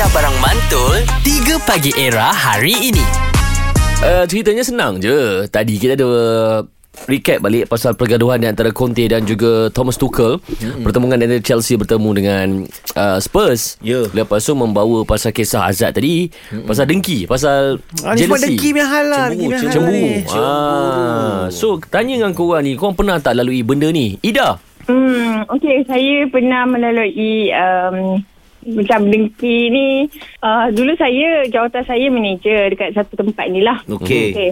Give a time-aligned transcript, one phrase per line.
[0.00, 3.04] Syah Barang Mantul 3 Pagi Era hari ini
[4.00, 5.44] Uh, ceritanya senang je.
[5.52, 6.08] Tadi kita ada
[7.04, 10.40] recap balik pasal pergaduhan di antara Conte dan juga Thomas Tuchel.
[10.40, 10.80] Mm-hmm.
[10.80, 12.46] Pertemuan antara Chelsea bertemu dengan
[12.96, 13.76] uh, Spurs.
[13.84, 14.08] Ya.
[14.16, 16.64] Lepas tu membawa pasal kisah Azad tadi, mm-hmm.
[16.64, 18.56] pasal dengki, pasal Ah, ni semua jealousy.
[18.56, 19.26] dengki punya hal lah.
[19.28, 19.92] dengki punya hal Cemburu.
[19.92, 20.08] ni.
[20.32, 21.40] Ah.
[21.52, 24.16] So, tanya dengan korang ni, korang pernah tak lalui benda ni?
[24.24, 24.56] Ida?
[24.88, 28.16] Hmm, okey, saya pernah melalui um,
[28.66, 29.88] macam dengki ni.
[30.44, 33.80] Uh, dulu saya, jawatan saya manager dekat satu tempat ni lah.
[33.88, 34.32] Okey.
[34.32, 34.50] Okey.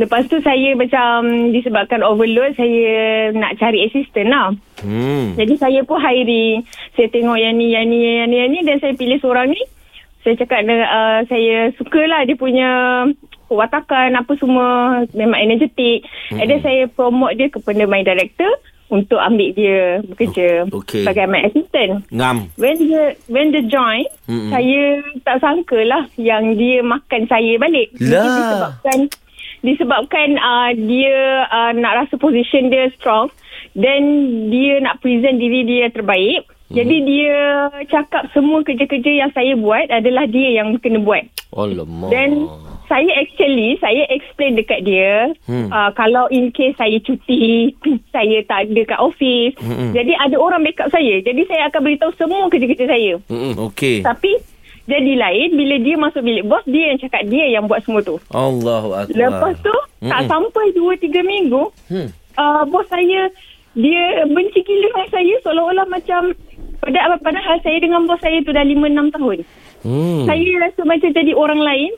[0.00, 4.48] Lepas tu saya macam disebabkan overload, saya nak cari assistant lah.
[4.80, 5.36] Hmm.
[5.36, 6.64] Jadi saya pun hiring.
[6.96, 9.60] Saya tengok yang ni, yang ni, yang ni, yang ni dan saya pilih seorang ni.
[10.24, 12.70] Saya cakap uh, saya sukalah dia punya
[13.52, 16.08] watakan apa semua memang energetik.
[16.08, 16.40] Mm-hmm.
[16.40, 18.48] And then saya promote dia kepada my director
[18.92, 21.08] untuk ambil dia bekerja Okey.
[21.08, 22.04] sebagai my assistant.
[22.12, 22.52] Ngam.
[22.60, 24.52] When dia when dia join, Mm-mm.
[24.52, 27.88] saya tak sangka lah yang dia makan saya balik.
[28.04, 28.20] Lah.
[28.20, 28.98] Disebabkan
[29.64, 33.32] disebabkan uh, dia uh, nak rasa position dia strong
[33.72, 34.04] then
[34.52, 36.44] dia nak present diri dia terbaik.
[36.68, 36.76] Hmm.
[36.76, 37.36] Jadi dia
[37.88, 41.24] cakap semua kerja-kerja yang saya buat adalah dia yang kena buat.
[41.52, 42.08] Alamak.
[42.12, 42.48] Then
[42.92, 45.64] saya actually saya explain dekat dia Hmm.
[45.64, 45.68] hmm.
[45.72, 47.72] uh, kalau in case saya cuti
[48.12, 49.56] saya tak ada kat office.
[49.56, 49.72] Hmm.
[49.72, 49.90] Hmm.
[49.96, 51.24] Jadi ada orang backup saya.
[51.24, 53.12] Jadi saya akan beritahu semua kerja-kerja saya.
[53.32, 53.56] Mm-mm.
[53.72, 54.04] Okey.
[54.04, 54.36] Tapi
[54.84, 58.20] jadi lain bila dia masuk bilik bos dia yang cakap dia yang buat semua tu.
[58.28, 59.16] Allahu akbar.
[59.16, 60.30] Lepas tu tak Mm-mm.
[60.30, 62.08] sampai 2 3 minggu Hmm.
[62.36, 63.32] uh, bos saya
[63.72, 66.20] dia benci gila dengan saya seolah-olah macam
[66.84, 69.38] padahal padahal saya dengan bos saya tu dah 5 6 tahun.
[69.82, 70.24] Hmm.
[70.28, 71.92] Saya rasa macam jadi orang lain.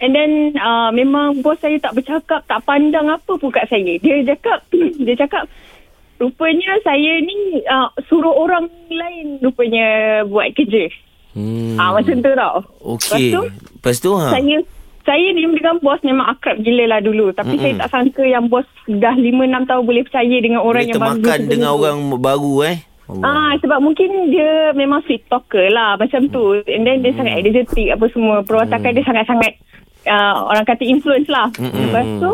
[0.00, 4.00] And then uh, memang bos saya tak bercakap, tak pandang apa pun kat saya.
[4.00, 4.64] Dia cakap,
[5.04, 5.44] dia cakap,
[6.16, 10.88] rupanya saya ni uh, suruh orang lain rupanya buat kerja.
[11.32, 11.76] Hmm.
[11.78, 12.56] Ah macam tu tau.
[12.96, 13.32] Okey.
[13.32, 13.42] Lepas tu,
[13.76, 14.28] Lepas tu ha.
[14.32, 14.56] saya
[15.00, 17.32] saya ni dengan bos memang akrab gila lah dulu.
[17.32, 17.62] Tapi Mm-mm.
[17.64, 21.20] saya tak sangka yang bos dah 5-6 tahun boleh percaya dengan orang Boleh yang baru.
[21.24, 22.78] sebelum dengan orang baru eh.
[23.10, 23.24] Allah.
[23.26, 26.60] Ah sebab mungkin dia memang sweet talker lah macam tu.
[26.68, 28.44] And then dia sangat energetic apa semua.
[28.44, 29.52] Perwatakan dia sangat-sangat
[30.06, 31.48] uh, orang kata influence lah.
[31.56, 31.90] Mm-mm.
[31.90, 32.32] Lepas tu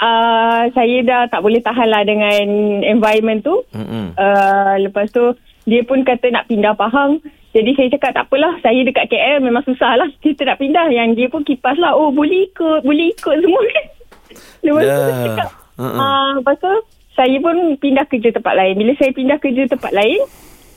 [0.00, 2.46] uh, saya dah tak boleh tahan lah dengan
[2.86, 3.60] environment tu.
[3.74, 4.16] Mm-mm.
[4.16, 7.22] Uh, lepas tu dia pun kata nak pindah Pahang.
[7.52, 8.56] Jadi saya cakap tak apalah.
[8.64, 10.08] Saya dekat KL memang susah lah.
[10.24, 10.88] Kita nak pindah.
[10.88, 11.92] Yang dia pun kipas lah.
[11.92, 12.80] Oh boleh ikut.
[12.82, 13.60] Boleh ikut semua.
[14.64, 14.98] lepas tu Dah.
[15.04, 15.48] saya cakap.
[15.76, 16.00] Uh-uh.
[16.00, 16.72] Uh, lepas tu
[17.12, 18.74] saya pun pindah kerja tempat lain.
[18.80, 20.20] Bila saya pindah kerja tempat lain.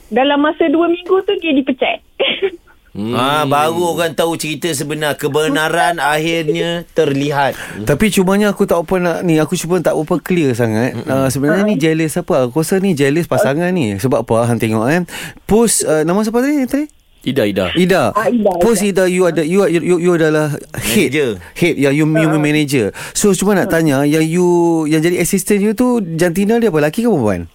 [0.06, 1.98] Dalam masa dua minggu tu dia dipecat.
[2.96, 3.12] Hmm.
[3.12, 5.20] Ah, baru orang tahu cerita sebenar.
[5.20, 7.52] Kebenaran akhirnya terlihat.
[7.84, 11.68] Tapi cumanya aku tak apa nak ni Aku cuma tak apa clear sangat uh, Sebenarnya
[11.68, 15.04] ni jealous apa Aku rasa ni jealous pasangan ni Sebab apa Han tengok eh
[15.44, 16.84] Post uh, Nama siapa tadi tadi
[17.26, 17.66] Ida, Ida.
[17.74, 18.02] Ida.
[18.14, 21.10] Ah, Ida, Post Ida you ada you you, you, you adalah head.
[21.10, 21.30] Manager.
[21.58, 22.38] Head ya you you Ah.
[22.38, 22.86] manager.
[23.18, 24.46] So cuma nak tanya yang you
[24.86, 27.50] yang jadi assistant you tu jantina dia apa lelaki ke perempuan?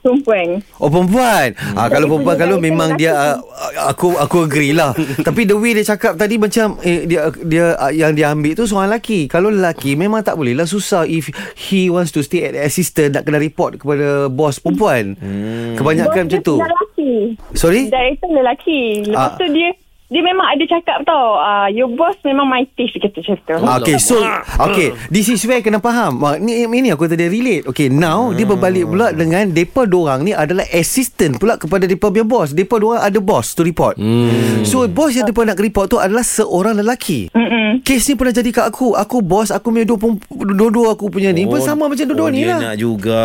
[0.00, 0.64] Perempuan.
[0.80, 1.52] Oh perempuan.
[1.52, 1.76] Hmm.
[1.76, 3.44] Ah kalau perempuan kalau memang dia tu.
[3.76, 4.94] Ah, aku aku agree lah.
[5.26, 8.64] Tapi the way dia cakap tadi macam eh, dia dia ah, yang dia ambil tu
[8.66, 9.30] seorang lelaki.
[9.30, 13.26] Kalau lelaki memang tak boleh lah susah if he wants to stay at assistant nak
[13.26, 15.16] kena report kepada bos perempuan.
[15.18, 15.74] Hmm.
[15.78, 16.56] Kebanyakan Bos macam tu.
[16.58, 17.12] Lelaki.
[17.56, 17.82] Sorry?
[17.88, 18.80] Director lelaki.
[19.14, 19.34] Ah.
[19.34, 19.68] Lepas tu dia
[20.10, 21.38] dia memang ada cakap tau.
[21.38, 23.54] Uh, your boss memang my taste dia kata macam tu.
[23.62, 24.18] Ah, Okay so
[24.58, 28.42] Okay This is where kena faham Ah, Ni ini aku tadi relate Okay now Dia
[28.42, 32.98] berbalik pula dengan Depa dorang ni adalah Assistant pula Kepada depa punya boss Depa dorang
[32.98, 34.66] ada boss To report Hmm.
[34.66, 37.30] So bos yang depa nak report tu Adalah seorang lelaki
[37.70, 37.86] Mm-mm.
[37.86, 39.96] Kes ni pernah jadi kat aku Aku bos Aku punya dua,
[40.30, 43.22] dua-dua aku punya ni Pun sama macam dua-dua oh, ni dia lah nak juga.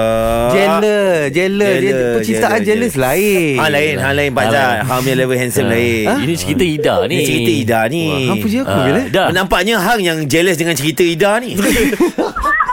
[0.53, 4.75] Jealous Jealous Dia Jealous, Percintaan jealous, jealous, lain Ha lain, ha lain Pak Zat.
[4.85, 6.05] Ha punya level handsome lain.
[6.21, 7.15] Ini cerita Ida ni.
[7.15, 8.03] Ni cerita Ida ni.
[8.29, 9.01] Apa je aku Ah, bila.
[9.31, 11.55] Nampaknya hang yang jealous dengan cerita Ida ni.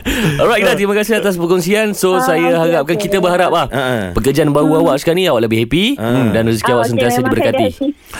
[0.40, 1.92] Alright Ida, terima kasih atas perkongsian.
[1.92, 3.04] So Ah, saya okey, harapkan okey.
[3.06, 3.66] kita berharap lah.
[3.66, 3.98] Ha, ha.
[4.12, 6.30] Pekerjaan baru awak sekarang ni awak lebih happy Ah.
[6.30, 7.66] dan rezeki awak Ah, sentiasa memang saya diberkati.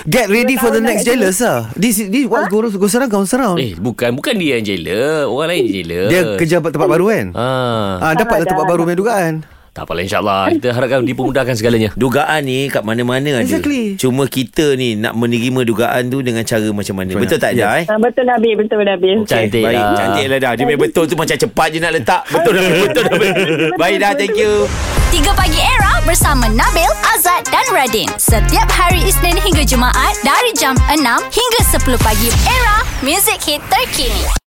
[0.06, 3.56] Get ready for the next jealous lah This this what goes goes around goes around
[3.56, 6.00] Eh, bukan bukan dia yang jela, orang lain yang jela.
[6.08, 9.34] Dia kerja tempat baru kan Ah, Ah, dapatlah tempat baru punya dugaan
[9.70, 10.50] tak apalah insya-Allah.
[10.50, 11.90] Kita harapkan dipermudahkan segalanya.
[11.94, 13.42] Dugaan ni kat mana-mana ada.
[13.42, 13.94] Exactly.
[13.94, 17.12] Cuma kita ni nak menerima dugaan tu dengan cara macam mana.
[17.14, 17.58] Betul tak Yes.
[17.58, 17.84] Jah eh?
[17.86, 19.16] Ah, betul Nabil, betul Nabil.
[19.18, 19.76] Okey, Cantik baik.
[19.76, 19.94] lah.
[19.96, 20.52] Cantik lah dah.
[20.54, 22.22] Dia memang betul tu macam cepat je nak letak.
[22.28, 22.62] Betul dah.
[22.84, 23.18] Betul dah.
[23.76, 24.12] Baik dah.
[24.14, 24.52] Thank you.
[25.10, 28.06] 3 Pagi Era bersama Nabil, Azad dan Radin.
[28.14, 30.98] Setiap hari Isnin hingga Jumaat dari jam 6
[31.30, 32.30] hingga 10 pagi.
[32.44, 34.49] Era, music hit terkini.